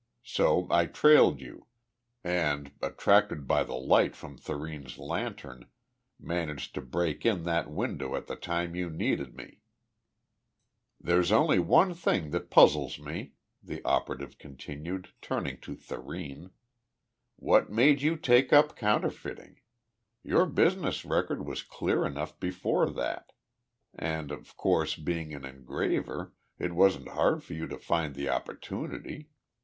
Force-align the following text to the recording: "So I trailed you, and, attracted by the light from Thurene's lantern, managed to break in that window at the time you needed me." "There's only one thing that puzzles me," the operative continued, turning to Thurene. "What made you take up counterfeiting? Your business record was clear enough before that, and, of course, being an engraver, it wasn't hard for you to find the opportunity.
"So 0.23 0.65
I 0.71 0.87
trailed 0.87 1.39
you, 1.41 1.67
and, 2.23 2.71
attracted 2.81 3.47
by 3.47 3.61
the 3.63 3.75
light 3.75 4.15
from 4.15 4.35
Thurene's 4.35 4.97
lantern, 4.97 5.67
managed 6.17 6.73
to 6.73 6.81
break 6.81 7.23
in 7.23 7.43
that 7.43 7.69
window 7.69 8.15
at 8.15 8.25
the 8.25 8.35
time 8.35 8.73
you 8.73 8.89
needed 8.89 9.35
me." 9.35 9.59
"There's 10.99 11.31
only 11.31 11.59
one 11.59 11.93
thing 11.93 12.31
that 12.31 12.49
puzzles 12.49 12.97
me," 12.97 13.33
the 13.61 13.83
operative 13.85 14.39
continued, 14.39 15.09
turning 15.21 15.59
to 15.61 15.75
Thurene. 15.75 16.49
"What 17.35 17.69
made 17.69 18.01
you 18.01 18.15
take 18.17 18.51
up 18.51 18.75
counterfeiting? 18.75 19.59
Your 20.23 20.47
business 20.47 21.05
record 21.05 21.45
was 21.45 21.61
clear 21.61 22.07
enough 22.07 22.39
before 22.39 22.89
that, 22.89 23.33
and, 23.93 24.31
of 24.31 24.57
course, 24.57 24.95
being 24.95 25.31
an 25.35 25.45
engraver, 25.45 26.33
it 26.57 26.73
wasn't 26.73 27.09
hard 27.09 27.43
for 27.43 27.53
you 27.53 27.67
to 27.67 27.77
find 27.77 28.15
the 28.15 28.29
opportunity. 28.29 29.29